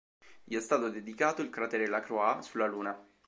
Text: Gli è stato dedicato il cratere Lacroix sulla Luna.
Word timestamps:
Gli 0.43 0.55
è 0.55 0.59
stato 0.61 0.89
dedicato 0.89 1.43
il 1.43 1.51
cratere 1.51 1.87
Lacroix 1.87 2.39
sulla 2.43 2.65
Luna. 2.65 2.99